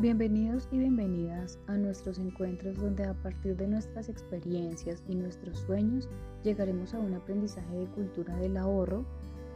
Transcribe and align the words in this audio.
Bienvenidos 0.00 0.68
y 0.70 0.78
bienvenidas 0.78 1.58
a 1.66 1.76
nuestros 1.76 2.20
encuentros 2.20 2.76
donde 2.76 3.02
a 3.02 3.14
partir 3.14 3.56
de 3.56 3.66
nuestras 3.66 4.08
experiencias 4.08 5.02
y 5.08 5.16
nuestros 5.16 5.58
sueños 5.58 6.08
llegaremos 6.44 6.94
a 6.94 7.00
un 7.00 7.14
aprendizaje 7.14 7.78
de 7.78 7.86
cultura 7.86 8.36
del 8.36 8.58
ahorro, 8.58 9.04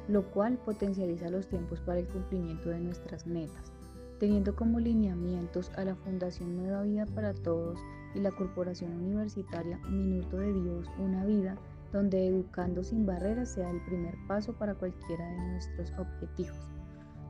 lo 0.09 0.29
cual 0.33 0.59
potencializa 0.59 1.31
los 1.31 1.47
tiempos 1.47 1.81
para 1.83 2.01
el 2.01 2.09
cumplimiento 2.09 2.71
de 2.71 2.81
nuestras 2.81 3.25
metas, 3.25 3.73
teniendo 4.19 4.57
como 4.57 4.81
lineamientos 4.81 5.71
a 5.77 5.85
la 5.85 5.95
Fundación 5.95 6.57
Nueva 6.57 6.83
Vida 6.83 7.07
para 7.07 7.35
Todos 7.35 7.79
y 8.17 8.19
la 8.19 8.33
Corporación 8.33 8.95
Universitaria 8.95 9.79
Minuto 9.91 10.39
de 10.39 10.53
Dios, 10.53 10.89
una 10.99 11.25
vida, 11.25 11.57
donde 11.93 12.27
educando 12.27 12.83
sin 12.83 13.07
barreras 13.07 13.51
sea 13.51 13.71
el 13.71 13.81
primer 13.85 14.17
paso 14.27 14.55
para 14.55 14.75
cualquiera 14.75 15.25
de 15.25 15.53
nuestros 15.53 15.93
objetivos. 15.97 16.82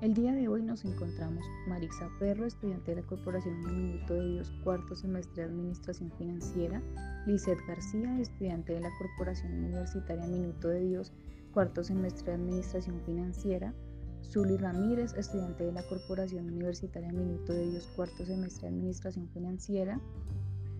El 0.02 0.14
día 0.14 0.32
de 0.32 0.48
hoy 0.48 0.64
nos 0.64 0.84
encontramos 0.84 1.44
Marisa 1.68 2.10
Perro, 2.18 2.44
estudiante 2.44 2.90
de 2.90 3.02
la 3.02 3.06
Corporación 3.06 3.60
Minuto 3.60 4.14
de 4.14 4.30
Dios, 4.32 4.52
cuarto 4.64 4.96
semestre 4.96 5.44
de 5.44 5.50
Administración 5.50 6.10
Financiera, 6.18 6.82
Lizeth 7.24 7.64
García, 7.68 8.18
estudiante 8.18 8.72
de 8.72 8.80
la 8.80 8.90
Corporación 8.98 9.52
Universitaria 9.52 10.26
Minuto 10.26 10.66
de 10.66 10.80
Dios, 10.80 11.12
cuarto 11.52 11.84
semestre 11.84 12.32
de 12.32 12.32
Administración 12.32 13.00
Financiera, 13.06 13.72
Zuli 14.24 14.56
Ramírez, 14.56 15.14
estudiante 15.14 15.62
de 15.62 15.72
la 15.72 15.84
Corporación 15.84 16.46
Universitaria 16.46 17.12
Minuto 17.12 17.52
de 17.52 17.70
Dios, 17.70 17.86
cuarto 17.94 18.26
semestre 18.26 18.62
de 18.62 18.74
Administración 18.74 19.28
Financiera, 19.28 20.00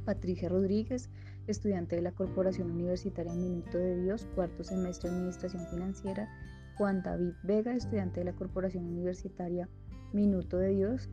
Patricia 0.05 0.48
Rodríguez, 0.48 1.11
estudiante 1.47 1.95
de 1.95 2.03
la 2.03 2.11
Corporación 2.11 2.73
Universitaria 2.73 3.34
Minuto 3.34 3.79
de 3.79 4.03
Dios, 4.03 4.27
cuarto 4.34 4.65
semestre 4.65 5.11
de 5.11 5.15
Administración 5.15 5.65
Financiera, 5.69 6.29
Juan 6.77 7.03
David 7.03 7.35
Vega, 7.43 7.75
estudiante 7.75 8.21
de 8.21 8.27
la 8.27 8.33
Corporación 8.33 8.85
Universitaria 8.87 9.69
Minuto 10.12 10.59
de 10.59 10.69
Dios, 10.71 11.09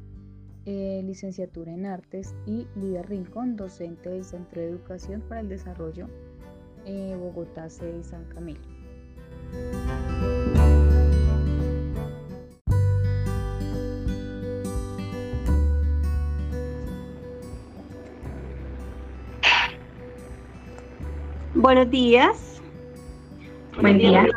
eh, 0.66 1.02
licenciatura 1.06 1.74
en 1.74 1.86
Artes, 1.86 2.36
y 2.46 2.68
Lidia 2.76 3.02
Rincón, 3.02 3.56
docente 3.56 4.10
del 4.10 4.26
Centro 4.26 4.62
de 4.62 4.70
Educación 4.70 5.22
para 5.22 5.42
el 5.42 5.50
Desarrollo 5.50 6.08
eh, 6.86 7.16
Bogotá, 7.18 7.70
sede 7.70 8.04
San 8.04 8.26
Camilo. 8.26 8.60
Buenos 21.56 21.90
días. 21.90 22.62
Buen 23.82 23.98
día. 23.98 24.28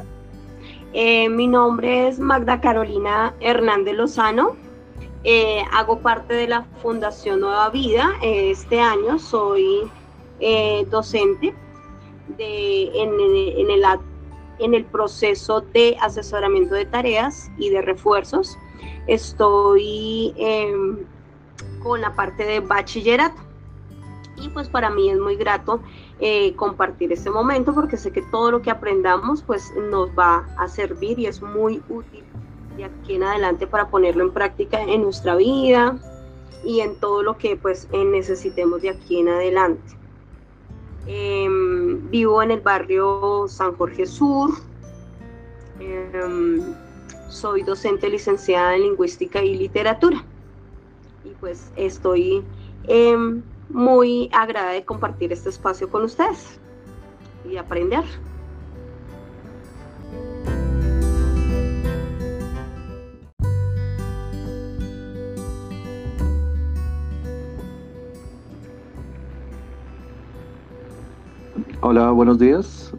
Eh, 0.95 1.31
mi 1.31 1.47
nombre 1.47 2.09
es 2.09 2.19
Magda 2.19 2.61
Carolina 2.61 3.35
Hernández 3.41 3.95
Lozano. 3.95 4.57
Eh, 5.25 5.63
hago 5.73 6.01
parte 6.01 6.35
de 6.35 6.47
la 6.49 6.65
Fundación 6.83 7.41
Nueva 7.41 7.71
Vida. 7.71 8.13
este 8.23 8.79
año 8.79 9.19
soy 9.19 9.91
eh, 10.41 10.87
docente 10.91 11.55
de, 12.37 12.91
en, 12.95 13.71
el, 13.71 13.83
en 14.59 14.75
el 14.75 14.85
proceso 14.85 15.63
de 15.63 15.97
asesoramiento 15.99 16.75
de 16.75 16.85
tareas 16.85 17.51
y 17.57 17.71
de 17.71 17.81
refuerzos. 17.81 18.59
Estoy 19.07 20.35
em, 20.37 20.99
con 21.83 22.03
la 22.03 22.15
parte 22.15 22.45
de 22.45 22.61
bachillerato 22.61 23.52
y 24.43 24.49
pues 24.49 24.69
para 24.69 24.91
mí 24.91 25.11
es 25.11 25.19
muy 25.19 25.37
grato 25.37 25.81
eh, 26.21 26.55
compartir 26.57 27.13
este 27.13 27.31
momento 27.31 27.73
porque 27.75 27.97
sé 27.97 28.11
que 28.11 28.23
todo 28.23 28.51
lo 28.51 28.63
que 28.63 28.71
aprendamos 28.71 29.43
pues 29.43 29.73
nos 29.91 30.11
va 30.11 30.47
a 30.59 30.69
servir 30.69 31.19
y 31.19 31.27
es 31.27 31.41
muy 31.41 31.83
útil 31.89 32.25
de 32.77 32.85
aquí 32.85 33.15
en 33.15 33.23
adelante 33.23 33.67
para 33.67 33.89
ponerlo 33.89 34.25
en 34.25 34.33
práctica 34.33 34.83
en 34.83 35.03
nuestra 35.03 35.37
vida 35.37 35.99
y 36.65 36.81
en 36.81 36.97
todo 36.97 37.23
lo 37.23 37.39
que 37.39 37.57
pues 37.57 37.89
eh, 37.93 38.05
necesitemos 38.05 38.83
de 38.83 38.91
aquí 38.91 39.21
en 39.21 39.29
adelante. 39.29 39.97
Em, 41.07 42.09
vivo 42.11 42.43
en 42.43 42.53
el 42.53 42.61
barrio 42.61 43.47
San 43.49 43.75
Jorge 43.75 44.07
Sur. 44.07 44.51
Em, 45.81 46.63
soy 47.29 47.63
docente 47.63 48.09
licenciada 48.09 48.77
en 48.77 48.83
lingüística 48.83 49.43
y 49.43 49.57
literatura. 49.57 50.25
Y 51.25 51.31
pues 51.41 51.73
estoy 51.77 52.45
em, 52.85 53.43
muy 53.73 54.29
agradable 54.33 54.77
de 54.77 54.85
compartir 54.85 55.33
este 55.33 55.49
espacio 55.49 55.89
con 55.89 56.05
ustedes 56.05 56.61
y 57.49 57.57
aprender. 57.57 58.05
Hola, 71.81 72.11
buenos 72.13 72.39
días. 72.39 72.93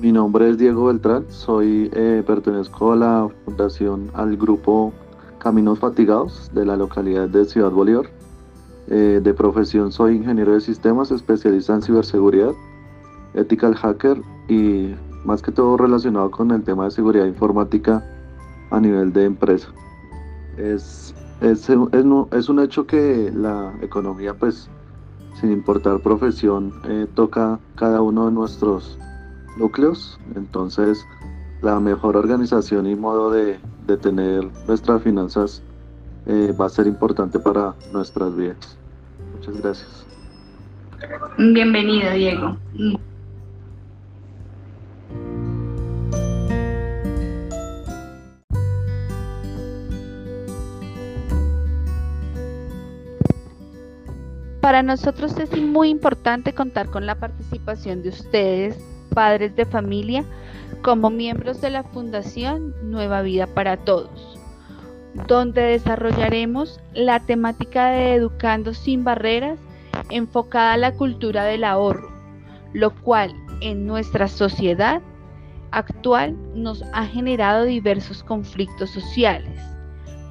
Mi 0.00 0.10
nombre 0.10 0.50
es 0.50 0.58
Diego 0.58 0.86
Beltrán, 0.86 1.24
soy 1.30 1.88
eh, 1.94 2.24
pertenezco 2.26 2.92
a 2.92 2.96
la 2.96 3.28
fundación 3.44 4.10
al 4.14 4.36
grupo 4.36 4.92
Caminos 5.38 5.78
Fatigados 5.78 6.50
de 6.52 6.66
la 6.66 6.76
localidad 6.76 7.28
de 7.28 7.44
Ciudad 7.44 7.70
Bolívar. 7.70 8.10
Eh, 8.88 9.20
de 9.22 9.34
profesión 9.34 9.92
soy 9.92 10.16
ingeniero 10.16 10.54
de 10.54 10.60
sistemas, 10.60 11.10
especialista 11.10 11.74
en 11.74 11.82
ciberseguridad, 11.82 12.52
ethical 13.34 13.76
hacker 13.76 14.20
y 14.48 14.94
más 15.24 15.40
que 15.40 15.52
todo 15.52 15.76
relacionado 15.76 16.30
con 16.30 16.50
el 16.50 16.62
tema 16.64 16.84
de 16.84 16.90
seguridad 16.90 17.26
informática 17.26 18.04
a 18.70 18.80
nivel 18.80 19.12
de 19.12 19.26
empresa. 19.26 19.68
Es, 20.56 21.14
es, 21.40 21.70
es, 21.70 22.48
un 22.48 22.60
hecho 22.60 22.86
que 22.86 23.32
la 23.34 23.72
economía, 23.82 24.34
pues, 24.34 24.68
sin 25.40 25.52
importar 25.52 26.00
profesión, 26.00 26.72
eh, 26.84 27.06
toca 27.14 27.60
cada 27.76 28.02
uno 28.02 28.26
de 28.26 28.32
nuestros 28.32 28.98
núcleos. 29.56 30.18
Entonces, 30.34 31.06
la 31.62 31.78
mejor 31.78 32.16
organización 32.16 32.86
y 32.86 32.96
modo 32.96 33.30
de, 33.30 33.60
de 33.86 33.96
tener 33.96 34.50
nuestras 34.66 35.02
finanzas 35.02 35.62
eh, 36.26 36.54
va 36.58 36.66
a 36.66 36.68
ser 36.68 36.86
importante 36.86 37.38
para 37.38 37.74
nuestras 37.92 38.34
vidas. 38.36 38.78
Muchas 39.34 39.60
gracias. 39.60 40.06
Bienvenido, 41.38 42.12
Diego. 42.12 42.56
Para 54.60 54.84
nosotros 54.84 55.36
es 55.38 55.60
muy 55.60 55.88
importante 55.88 56.54
contar 56.54 56.88
con 56.88 57.04
la 57.04 57.16
participación 57.16 58.02
de 58.02 58.10
ustedes, 58.10 58.78
padres 59.12 59.56
de 59.56 59.66
familia, 59.66 60.24
como 60.82 61.10
miembros 61.10 61.60
de 61.60 61.70
la 61.70 61.82
Fundación 61.82 62.72
Nueva 62.84 63.22
Vida 63.22 63.48
para 63.48 63.76
Todos 63.76 64.31
donde 65.26 65.62
desarrollaremos 65.62 66.80
la 66.94 67.20
temática 67.20 67.90
de 67.90 68.14
Educando 68.14 68.74
sin 68.74 69.04
Barreras 69.04 69.58
enfocada 70.10 70.74
a 70.74 70.78
la 70.78 70.92
cultura 70.92 71.44
del 71.44 71.64
ahorro, 71.64 72.10
lo 72.72 72.94
cual 73.02 73.34
en 73.60 73.86
nuestra 73.86 74.28
sociedad 74.28 75.02
actual 75.70 76.36
nos 76.54 76.82
ha 76.92 77.06
generado 77.06 77.64
diversos 77.64 78.22
conflictos 78.22 78.90
sociales, 78.90 79.58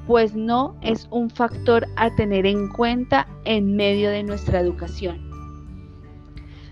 pues 0.06 0.34
no 0.34 0.76
es 0.82 1.08
un 1.10 1.30
factor 1.30 1.86
a 1.96 2.14
tener 2.14 2.46
en 2.46 2.68
cuenta 2.68 3.28
en 3.44 3.76
medio 3.76 4.10
de 4.10 4.22
nuestra 4.22 4.60
educación. 4.60 5.30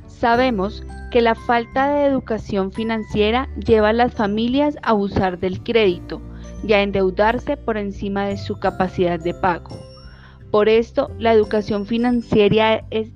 Sabemos 0.06 0.84
que 1.10 1.20
la 1.20 1.34
falta 1.34 1.92
de 1.92 2.04
educación 2.04 2.72
financiera 2.72 3.48
lleva 3.64 3.88
a 3.88 3.94
las 3.94 4.12
familias 4.12 4.76
a 4.82 4.94
usar 4.94 5.38
del 5.38 5.62
crédito, 5.62 6.20
y 6.66 6.72
a 6.72 6.82
endeudarse 6.82 7.56
por 7.56 7.76
encima 7.76 8.26
de 8.26 8.36
su 8.36 8.58
capacidad 8.58 9.18
de 9.18 9.34
pago. 9.34 9.78
Por 10.50 10.68
esto, 10.68 11.10
la 11.18 11.32
educación 11.32 11.86
financiera 11.86 12.84
es 12.90 13.10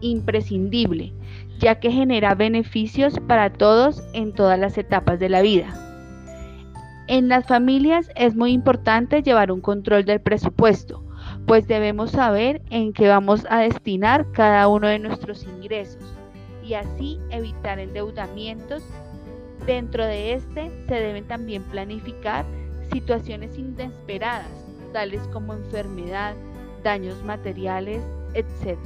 imprescindible, 0.00 1.12
ya 1.58 1.80
que 1.80 1.90
genera 1.90 2.34
beneficios 2.34 3.18
para 3.26 3.52
todos 3.52 4.02
en 4.12 4.32
todas 4.32 4.58
las 4.58 4.78
etapas 4.78 5.18
de 5.18 5.28
la 5.28 5.42
vida. 5.42 5.74
En 7.08 7.28
las 7.28 7.46
familias 7.46 8.10
es 8.16 8.34
muy 8.34 8.52
importante 8.52 9.22
llevar 9.22 9.52
un 9.52 9.60
control 9.60 10.04
del 10.04 10.20
presupuesto, 10.20 11.02
pues 11.46 11.66
debemos 11.66 12.12
saber 12.12 12.62
en 12.70 12.92
qué 12.92 13.08
vamos 13.08 13.46
a 13.48 13.60
destinar 13.60 14.30
cada 14.32 14.68
uno 14.68 14.88
de 14.88 14.98
nuestros 14.98 15.44
ingresos 15.44 16.02
y 16.64 16.74
así 16.74 17.20
evitar 17.30 17.78
endeudamientos 17.78 18.82
Dentro 19.66 20.06
de 20.06 20.34
este 20.34 20.70
se 20.86 20.94
deben 20.94 21.26
también 21.26 21.64
planificar 21.64 22.44
situaciones 22.92 23.58
inesperadas, 23.58 24.46
tales 24.92 25.20
como 25.32 25.54
enfermedad, 25.54 26.36
daños 26.84 27.24
materiales, 27.24 28.00
etc. 28.34 28.78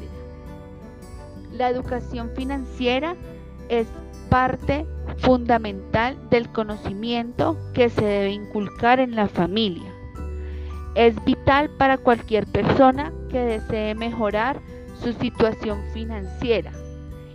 La 1.52 1.68
educación 1.68 2.30
financiera 2.34 3.14
es 3.68 3.88
parte 4.30 4.86
fundamental 5.18 6.16
del 6.30 6.48
conocimiento 6.50 7.58
que 7.74 7.90
se 7.90 8.02
debe 8.02 8.30
inculcar 8.30 9.00
en 9.00 9.14
la 9.14 9.28
familia. 9.28 9.92
Es 10.94 11.22
vital 11.26 11.68
para 11.76 11.98
cualquier 11.98 12.46
persona 12.46 13.12
que 13.28 13.38
desee 13.38 13.94
mejorar 13.94 14.60
su 15.02 15.12
situación 15.12 15.82
financiera 15.92 16.72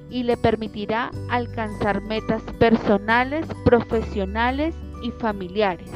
y 0.09 0.23
le 0.23 0.37
permitirá 0.37 1.11
alcanzar 1.29 2.01
metas 2.01 2.41
personales, 2.59 3.47
profesionales 3.63 4.75
y 5.03 5.11
familiares. 5.11 5.91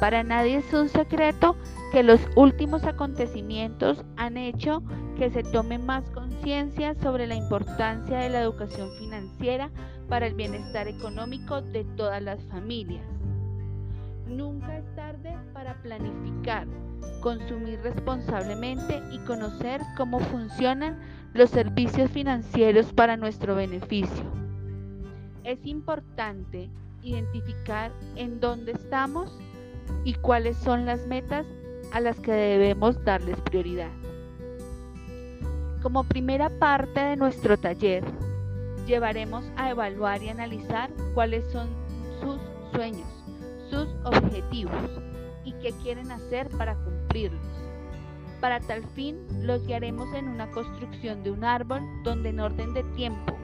Para 0.00 0.24
nadie 0.24 0.56
es 0.56 0.72
un 0.72 0.88
secreto 0.88 1.56
que 1.92 2.02
los 2.02 2.20
últimos 2.34 2.84
acontecimientos 2.84 4.02
han 4.16 4.36
hecho 4.36 4.82
que 5.16 5.30
se 5.30 5.42
tome 5.42 5.78
más 5.78 6.08
conciencia 6.10 6.94
sobre 6.96 7.26
la 7.26 7.34
importancia 7.34 8.18
de 8.18 8.30
la 8.30 8.40
educación 8.40 8.90
financiera 8.98 9.70
para 10.08 10.26
el 10.26 10.34
bienestar 10.34 10.88
económico 10.88 11.62
de 11.62 11.84
todas 11.96 12.22
las 12.22 12.42
familias. 12.44 13.04
Nunca 14.36 14.78
es 14.78 14.96
tarde 14.96 15.36
para 15.52 15.74
planificar, 15.82 16.66
consumir 17.20 17.80
responsablemente 17.82 19.02
y 19.12 19.18
conocer 19.20 19.82
cómo 19.96 20.20
funcionan 20.20 20.98
los 21.34 21.50
servicios 21.50 22.10
financieros 22.10 22.92
para 22.94 23.18
nuestro 23.18 23.54
beneficio. 23.54 24.24
Es 25.44 25.58
importante 25.66 26.70
identificar 27.02 27.92
en 28.16 28.40
dónde 28.40 28.72
estamos 28.72 29.38
y 30.04 30.14
cuáles 30.14 30.56
son 30.56 30.86
las 30.86 31.06
metas 31.06 31.46
a 31.92 32.00
las 32.00 32.18
que 32.18 32.32
debemos 32.32 33.04
darles 33.04 33.38
prioridad. 33.42 33.90
Como 35.82 36.04
primera 36.04 36.48
parte 36.58 37.00
de 37.00 37.16
nuestro 37.16 37.58
taller, 37.58 38.02
llevaremos 38.86 39.44
a 39.56 39.70
evaluar 39.70 40.22
y 40.22 40.30
analizar 40.30 40.90
cuáles 41.12 41.44
son 41.52 41.68
sus 42.20 42.40
sueños, 42.72 43.21
sus 43.72 43.88
objetivos 44.04 45.00
y 45.44 45.52
qué 45.54 45.72
quieren 45.82 46.12
hacer 46.12 46.48
para 46.50 46.76
cumplirlos. 46.76 47.40
Para 48.40 48.60
tal 48.60 48.84
fin, 48.94 49.16
los 49.40 49.66
guiaremos 49.66 50.12
en 50.14 50.28
una 50.28 50.50
construcción 50.50 51.22
de 51.22 51.30
un 51.30 51.44
árbol 51.44 51.80
donde 52.04 52.28
en 52.28 52.40
orden 52.40 52.74
de 52.74 52.84
tiempo, 52.94 53.36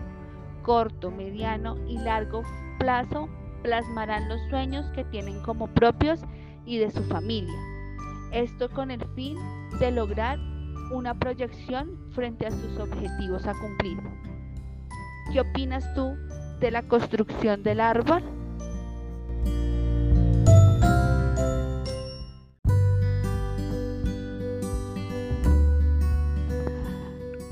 corto, 0.62 1.10
mediano 1.10 1.76
y 1.86 1.98
largo 1.98 2.42
plazo, 2.78 3.28
plasmarán 3.62 4.28
los 4.28 4.40
sueños 4.50 4.86
que 4.94 5.04
tienen 5.04 5.40
como 5.42 5.66
propios 5.68 6.20
y 6.66 6.78
de 6.78 6.90
su 6.90 7.02
familia 7.04 7.58
esto 8.32 8.68
con 8.70 8.90
el 8.90 9.04
fin 9.14 9.36
de 9.78 9.90
lograr 9.90 10.38
una 10.92 11.14
proyección 11.14 11.98
frente 12.12 12.46
a 12.46 12.50
sus 12.50 12.78
objetivos 12.78 13.46
a 13.46 13.54
cumplir. 13.54 13.98
¿Qué 15.32 15.40
opinas 15.40 15.84
tú 15.94 16.16
de 16.60 16.70
la 16.70 16.82
construcción 16.82 17.62
del 17.62 17.80
árbol? 17.80 18.22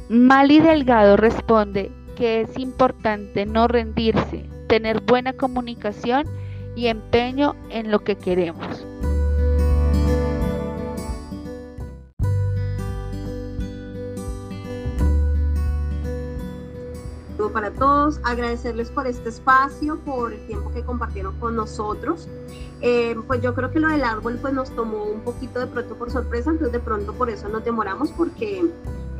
Mali 0.09 0.61
Delgado 0.61 1.17
responde 1.17 1.91
que 2.15 2.43
es 2.43 2.59
importante 2.59 3.45
no 3.45 3.67
rendirse, 3.67 4.49
tener 4.69 5.01
buena 5.01 5.33
comunicación 5.33 6.27
y 6.77 6.87
empeño 6.87 7.57
en 7.71 7.91
lo 7.91 8.01
que 8.05 8.17
queremos. 8.17 8.87
para 17.57 17.71
todos, 17.71 18.21
agradecerles 18.23 18.91
por 18.91 19.07
este 19.07 19.31
espacio, 19.31 19.99
por 20.05 20.35
el 20.35 20.47
tiempo 20.47 20.71
que 20.73 20.83
compartieron 20.85 21.39
con 21.39 21.57
nosotros. 21.57 22.29
Eh, 22.83 23.17
pues 23.27 23.41
yo 23.41 23.55
creo 23.55 23.71
que 23.71 23.81
lo 23.81 23.89
del 23.89 24.05
árbol 24.05 24.39
pues 24.43 24.53
nos 24.53 24.71
tomó 24.73 25.05
un 25.05 25.23
poquito 25.23 25.61
de 25.61 25.67
pronto 25.67 25.95
por 25.95 26.11
sorpresa, 26.11 26.51
entonces 26.51 26.73
de 26.73 26.81
pronto 26.81 27.15
por 27.15 27.31
eso 27.31 27.49
nos 27.49 27.65
demoramos 27.65 28.11
porque 28.13 28.63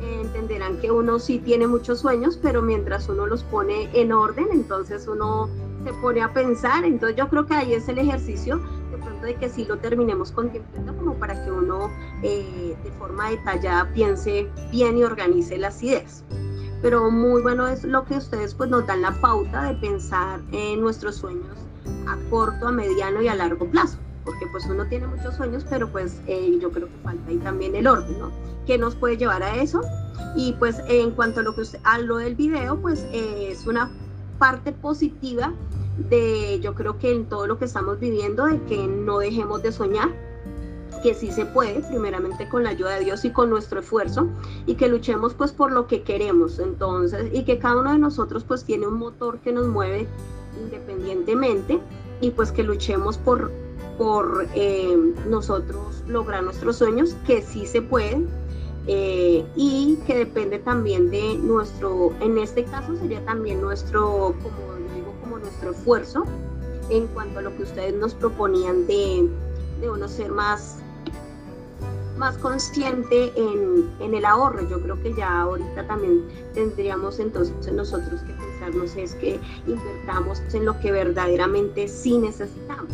entenderán 0.01 0.77
que 0.77 0.91
uno 0.91 1.19
sí 1.19 1.39
tiene 1.39 1.67
muchos 1.67 1.99
sueños, 1.99 2.39
pero 2.41 2.61
mientras 2.61 3.09
uno 3.09 3.25
los 3.25 3.43
pone 3.43 3.89
en 3.93 4.11
orden, 4.11 4.47
entonces 4.51 5.07
uno 5.07 5.49
se 5.83 5.93
pone 5.93 6.21
a 6.21 6.33
pensar, 6.33 6.85
entonces 6.85 7.17
yo 7.17 7.27
creo 7.29 7.45
que 7.45 7.55
ahí 7.55 7.73
es 7.73 7.87
el 7.87 7.97
ejercicio 7.97 8.59
de 8.91 8.97
pronto 8.97 9.25
de 9.25 9.35
que 9.35 9.49
sí 9.49 9.65
lo 9.65 9.77
terminemos 9.77 10.31
con 10.31 10.49
tiempo 10.49 10.69
como 10.97 11.15
para 11.15 11.43
que 11.43 11.51
uno 11.51 11.89
eh, 12.23 12.75
de 12.83 12.91
forma 12.91 13.29
detallada 13.29 13.91
piense 13.93 14.49
bien 14.71 14.97
y 14.97 15.03
organice 15.03 15.57
las 15.57 15.81
ideas. 15.81 16.23
Pero 16.81 17.09
muy 17.09 17.41
bueno 17.41 17.67
es 17.67 17.83
lo 17.83 18.05
que 18.05 18.17
ustedes 18.17 18.53
pues 18.53 18.69
nos 18.69 18.85
dan 18.85 19.01
la 19.01 19.19
pauta 19.19 19.63
de 19.63 19.75
pensar 19.75 20.41
en 20.51 20.81
nuestros 20.81 21.15
sueños 21.15 21.57
a 22.07 22.17
corto, 22.29 22.67
a 22.67 22.71
mediano 22.71 23.21
y 23.21 23.27
a 23.27 23.35
largo 23.35 23.69
plazo, 23.69 23.97
porque 24.27 24.45
pues 24.47 24.65
uno 24.65 24.85
tiene 24.85 25.07
muchos 25.07 25.35
sueños, 25.35 25.65
pero 25.69 25.87
pues 25.89 26.21
eh, 26.27 26.59
yo 26.61 26.69
creo 26.69 26.87
que 26.87 26.97
falta 27.01 27.29
ahí 27.29 27.37
también 27.37 27.73
el 27.75 27.87
orden, 27.87 28.19
¿no? 28.19 28.29
¿Qué 28.65 28.77
nos 28.77 28.93
puede 28.93 29.15
llevar 29.15 29.41
a 29.41 29.55
eso? 29.55 29.79
Y 30.35 30.51
pues 30.59 30.81
en 30.89 31.11
cuanto 31.11 31.39
a 31.39 31.43
lo 31.43 31.55
que 31.55 31.61
usted, 31.61 31.79
a 31.85 31.97
lo 31.99 32.17
del 32.17 32.35
video, 32.35 32.77
pues 32.77 33.07
eh, 33.13 33.47
es 33.49 33.65
una 33.65 33.89
parte 34.37 34.73
positiva 34.73 35.53
de 36.09 36.59
yo 36.61 36.75
creo 36.75 36.99
que 36.99 37.13
en 37.13 37.27
todo 37.27 37.47
lo 37.47 37.57
que 37.57 37.63
estamos 37.63 38.01
viviendo, 38.01 38.47
de 38.47 38.61
que 38.63 38.85
no 38.85 39.19
dejemos 39.19 39.63
de 39.63 39.71
soñar, 39.71 40.09
que 41.01 41.13
sí 41.13 41.31
se 41.31 41.45
puede, 41.45 41.81
primeramente 41.87 42.49
con 42.49 42.65
la 42.65 42.71
ayuda 42.71 42.95
de 42.95 43.05
Dios 43.05 43.23
y 43.23 43.31
con 43.31 43.49
nuestro 43.49 43.79
esfuerzo, 43.79 44.27
y 44.65 44.75
que 44.75 44.89
luchemos 44.89 45.35
pues 45.35 45.53
por 45.53 45.71
lo 45.71 45.87
que 45.87 46.01
queremos, 46.01 46.59
entonces, 46.59 47.29
y 47.31 47.45
que 47.45 47.59
cada 47.59 47.77
uno 47.79 47.93
de 47.93 47.99
nosotros 47.99 48.43
pues 48.43 48.65
tiene 48.65 48.87
un 48.87 48.95
motor 48.95 49.39
que 49.39 49.53
nos 49.53 49.67
mueve 49.67 50.05
independientemente, 50.61 51.79
y 52.19 52.31
pues 52.31 52.51
que 52.51 52.63
luchemos 52.63 53.17
por, 53.17 53.51
por 53.97 54.47
eh, 54.53 54.97
nosotros 55.27 56.03
lograr 56.07 56.43
nuestros 56.43 56.77
sueños, 56.77 57.15
que 57.25 57.41
sí 57.41 57.65
se 57.65 57.81
puede, 57.81 58.21
eh, 58.87 59.45
y 59.55 59.97
que 60.07 60.17
depende 60.17 60.59
también 60.59 61.09
de 61.09 61.37
nuestro, 61.37 62.13
en 62.21 62.37
este 62.37 62.63
caso 62.63 62.95
sería 62.95 63.23
también 63.25 63.61
nuestro, 63.61 64.33
como 64.41 64.93
digo, 64.95 65.13
como 65.21 65.39
nuestro 65.39 65.71
esfuerzo 65.71 66.23
en 66.89 67.07
cuanto 67.07 67.39
a 67.39 67.41
lo 67.41 67.55
que 67.57 67.63
ustedes 67.63 67.93
nos 67.95 68.13
proponían 68.13 68.87
de, 68.87 69.29
de 69.81 69.89
uno 69.89 70.07
ser 70.07 70.31
más 70.31 70.77
más 72.17 72.35
consciente 72.39 73.31
en, 73.35 73.87
en, 73.99 74.15
el 74.15 74.25
ahorro. 74.25 74.67
Yo 74.67 74.81
creo 74.81 74.99
que 75.03 75.13
ya 75.13 75.41
ahorita 75.41 75.85
también 75.85 76.25
tendríamos 76.55 77.19
entonces 77.19 77.71
nosotros 77.71 78.21
que 78.21 78.33
pensarnos 78.33 78.95
es 78.95 79.13
que 79.15 79.39
invertamos 79.67 80.41
en 80.51 80.65
lo 80.65 80.79
que 80.79 80.91
verdaderamente 80.91 81.87
sí 81.87 82.17
necesitamos. 82.17 82.91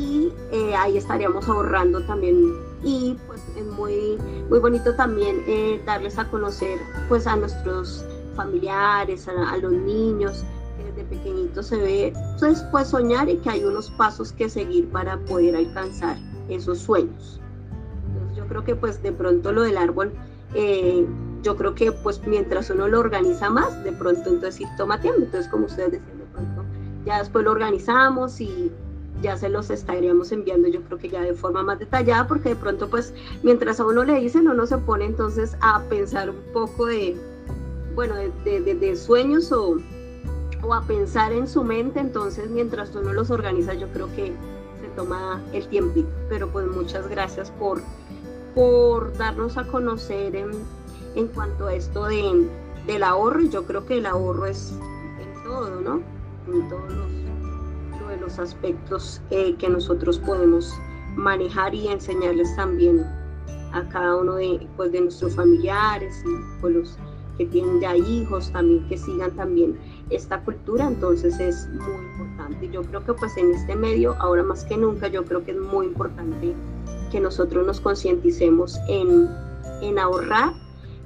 Y 0.00 0.32
eh, 0.50 0.74
ahí 0.74 0.96
estaríamos 0.96 1.46
ahorrando 1.48 2.00
también. 2.06 2.54
Y 2.82 3.16
pues 3.26 3.40
es 3.56 3.66
muy, 3.66 4.16
muy 4.48 4.58
bonito 4.58 4.94
también 4.94 5.42
eh, 5.46 5.80
darles 5.84 6.18
a 6.18 6.26
conocer 6.30 6.78
pues 7.08 7.26
a 7.26 7.36
nuestros 7.36 8.04
familiares, 8.34 9.28
a, 9.28 9.56
los 9.58 9.72
niños, 9.72 10.44
que 10.78 10.84
desde 10.84 11.04
pequeñitos 11.04 11.66
se 11.66 11.76
ve 11.76 12.12
pues, 12.38 12.64
pues 12.70 12.88
soñar 12.88 13.28
y 13.28 13.36
que 13.36 13.50
hay 13.50 13.64
unos 13.64 13.90
pasos 13.90 14.32
que 14.32 14.48
seguir 14.48 14.88
para 14.88 15.18
poder 15.26 15.54
alcanzar 15.56 16.16
esos 16.48 16.78
sueños 16.78 17.40
creo 18.50 18.64
que 18.64 18.76
pues 18.76 19.02
de 19.02 19.12
pronto 19.12 19.52
lo 19.52 19.62
del 19.62 19.78
árbol, 19.78 20.12
eh, 20.54 21.06
yo 21.42 21.56
creo 21.56 21.74
que 21.74 21.92
pues 21.92 22.20
mientras 22.26 22.68
uno 22.68 22.88
lo 22.88 22.98
organiza 22.98 23.48
más, 23.48 23.82
de 23.84 23.92
pronto 23.92 24.28
entonces 24.28 24.56
sí 24.56 24.66
toma 24.76 25.00
tiempo. 25.00 25.22
Entonces 25.22 25.50
como 25.50 25.66
ustedes 25.66 25.92
decían, 25.92 26.18
de 26.18 26.24
pronto 26.24 26.64
ya 27.06 27.18
después 27.20 27.44
lo 27.44 27.52
organizamos 27.52 28.40
y 28.40 28.70
ya 29.20 29.36
se 29.36 29.48
los 29.48 29.70
estaríamos 29.70 30.32
enviando 30.32 30.68
yo 30.68 30.82
creo 30.82 30.98
que 30.98 31.08
ya 31.08 31.22
de 31.22 31.34
forma 31.34 31.62
más 31.62 31.78
detallada 31.78 32.26
porque 32.26 32.50
de 32.50 32.56
pronto 32.56 32.88
pues 32.88 33.12
mientras 33.42 33.80
a 33.80 33.86
uno 33.86 34.04
le 34.04 34.20
dicen 34.20 34.48
uno 34.48 34.66
se 34.66 34.78
pone 34.78 35.04
entonces 35.04 35.56
a 35.60 35.82
pensar 35.84 36.30
un 36.30 36.42
poco 36.52 36.86
de, 36.86 37.16
bueno, 37.94 38.14
de, 38.16 38.60
de, 38.60 38.96
sueños 38.96 39.52
o, 39.52 39.76
o 40.62 40.74
a 40.74 40.82
pensar 40.82 41.32
en 41.32 41.48
su 41.48 41.64
mente, 41.64 42.00
entonces 42.00 42.50
mientras 42.50 42.94
uno 42.94 43.12
los 43.12 43.30
organiza 43.30 43.74
yo 43.74 43.88
creo 43.88 44.08
que 44.14 44.32
se 44.80 44.88
toma 44.96 45.42
el 45.52 45.66
tiempito. 45.68 46.08
Pero 46.28 46.48
pues 46.48 46.66
muchas 46.66 47.08
gracias 47.08 47.50
por 47.50 47.80
por 48.54 49.16
darnos 49.16 49.56
a 49.56 49.64
conocer 49.66 50.34
en, 50.34 50.50
en 51.14 51.28
cuanto 51.28 51.66
a 51.66 51.74
esto 51.74 52.06
de, 52.06 52.48
del 52.86 53.02
ahorro. 53.02 53.42
Yo 53.42 53.64
creo 53.64 53.86
que 53.86 53.98
el 53.98 54.06
ahorro 54.06 54.46
es 54.46 54.72
en 55.20 55.42
todo, 55.44 55.80
¿no? 55.80 56.02
En 56.52 56.68
todos 56.68 56.92
los, 56.92 57.12
de 57.12 57.19
los 58.30 58.38
aspectos 58.38 59.20
eh, 59.30 59.54
que 59.58 59.68
nosotros 59.68 60.18
podemos 60.18 60.72
manejar 61.16 61.74
y 61.74 61.88
enseñarles 61.88 62.54
también 62.56 63.04
a 63.72 63.88
cada 63.88 64.16
uno 64.16 64.36
de, 64.36 64.66
pues, 64.76 64.92
de 64.92 65.00
nuestros 65.00 65.34
familiares 65.34 66.22
y 66.24 66.60
pues, 66.60 66.74
los 66.74 66.98
que 67.38 67.46
tienen 67.46 67.80
ya 67.80 67.96
hijos 67.96 68.52
también 68.52 68.86
que 68.88 68.98
sigan 68.98 69.30
también 69.32 69.78
esta 70.10 70.40
cultura. 70.42 70.86
Entonces 70.86 71.38
es 71.40 71.68
muy 71.68 72.04
importante. 72.12 72.68
Yo 72.70 72.82
creo 72.82 73.04
que 73.04 73.14
pues 73.14 73.36
en 73.36 73.52
este 73.52 73.74
medio 73.74 74.14
ahora 74.20 74.42
más 74.42 74.64
que 74.64 74.76
nunca 74.76 75.08
yo 75.08 75.24
creo 75.24 75.44
que 75.44 75.52
es 75.52 75.58
muy 75.58 75.86
importante 75.86 76.54
que 77.10 77.20
nosotros 77.20 77.66
nos 77.66 77.80
concienticemos 77.80 78.78
en, 78.88 79.28
en 79.80 79.98
ahorrar, 79.98 80.52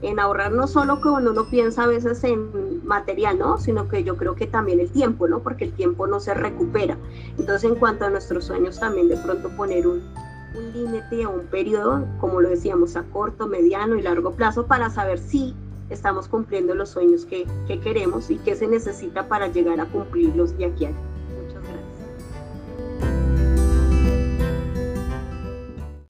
en 0.02 0.18
ahorrar 0.18 0.52
no 0.52 0.66
solo 0.66 1.00
cuando 1.00 1.30
uno 1.30 1.48
piensa 1.48 1.84
a 1.84 1.86
veces 1.86 2.24
en 2.24 2.73
material, 2.84 3.38
¿no? 3.38 3.58
Sino 3.58 3.88
que 3.88 4.04
yo 4.04 4.16
creo 4.16 4.34
que 4.34 4.46
también 4.46 4.80
el 4.80 4.90
tiempo, 4.90 5.28
¿no? 5.28 5.40
Porque 5.40 5.64
el 5.64 5.72
tiempo 5.72 6.06
no 6.06 6.20
se 6.20 6.34
recupera. 6.34 6.96
Entonces, 7.38 7.70
en 7.70 7.76
cuanto 7.76 8.04
a 8.04 8.10
nuestros 8.10 8.44
sueños, 8.44 8.78
también 8.78 9.08
de 9.08 9.16
pronto 9.16 9.50
poner 9.56 9.86
un, 9.86 10.02
límite 10.72 11.26
o 11.26 11.30
un 11.30 11.46
periodo, 11.46 12.06
como 12.20 12.40
lo 12.40 12.48
decíamos, 12.48 12.94
a 12.94 13.02
corto, 13.02 13.48
mediano 13.48 13.96
y 13.96 14.02
largo 14.02 14.32
plazo 14.32 14.66
para 14.66 14.88
saber 14.88 15.18
si 15.18 15.52
estamos 15.90 16.28
cumpliendo 16.28 16.76
los 16.76 16.90
sueños 16.90 17.24
que, 17.24 17.44
que 17.66 17.80
queremos 17.80 18.30
y 18.30 18.36
qué 18.36 18.54
se 18.54 18.68
necesita 18.68 19.26
para 19.26 19.48
llegar 19.48 19.80
a 19.80 19.86
cumplirlos 19.86 20.56
de 20.56 20.66
aquí 20.66 20.84
a 20.84 20.88
allá. 20.88 21.13